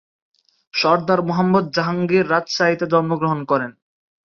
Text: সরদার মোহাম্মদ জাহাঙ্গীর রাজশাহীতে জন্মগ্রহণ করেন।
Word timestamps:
সরদার 0.73 1.19
মোহাম্মদ 1.21 1.65
জাহাঙ্গীর 1.75 2.25
রাজশাহীতে 2.31 2.85
জন্মগ্রহণ 2.93 3.39
করেন। 3.43 3.71